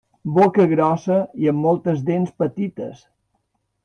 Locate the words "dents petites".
2.07-3.05